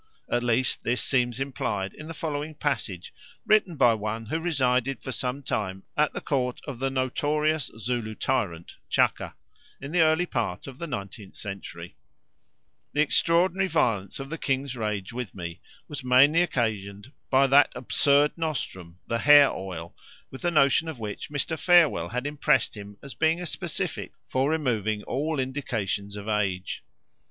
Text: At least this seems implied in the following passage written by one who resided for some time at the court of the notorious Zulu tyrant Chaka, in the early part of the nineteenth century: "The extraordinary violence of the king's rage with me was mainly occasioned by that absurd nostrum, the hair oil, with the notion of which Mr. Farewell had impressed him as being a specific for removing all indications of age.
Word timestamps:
At 0.27 0.41
least 0.41 0.83
this 0.83 1.03
seems 1.03 1.39
implied 1.39 1.93
in 1.93 2.07
the 2.07 2.15
following 2.15 2.55
passage 2.55 3.13
written 3.45 3.75
by 3.77 3.93
one 3.93 4.25
who 4.25 4.39
resided 4.39 4.99
for 5.03 5.11
some 5.11 5.43
time 5.43 5.83
at 5.95 6.11
the 6.11 6.21
court 6.21 6.59
of 6.65 6.79
the 6.79 6.89
notorious 6.89 7.69
Zulu 7.77 8.15
tyrant 8.15 8.77
Chaka, 8.89 9.35
in 9.79 9.91
the 9.91 10.01
early 10.01 10.25
part 10.25 10.65
of 10.65 10.79
the 10.79 10.87
nineteenth 10.87 11.35
century: 11.35 11.97
"The 12.93 13.01
extraordinary 13.01 13.67
violence 13.67 14.19
of 14.19 14.31
the 14.31 14.39
king's 14.39 14.75
rage 14.75 15.13
with 15.13 15.35
me 15.35 15.61
was 15.87 16.03
mainly 16.03 16.41
occasioned 16.41 17.11
by 17.29 17.45
that 17.45 17.71
absurd 17.75 18.31
nostrum, 18.35 18.97
the 19.05 19.19
hair 19.19 19.51
oil, 19.51 19.95
with 20.31 20.41
the 20.41 20.49
notion 20.49 20.87
of 20.87 20.97
which 20.97 21.29
Mr. 21.29 21.59
Farewell 21.59 22.09
had 22.09 22.25
impressed 22.25 22.75
him 22.75 22.97
as 23.03 23.13
being 23.13 23.39
a 23.39 23.45
specific 23.45 24.13
for 24.25 24.49
removing 24.49 25.03
all 25.03 25.39
indications 25.39 26.15
of 26.15 26.27
age. 26.27 26.83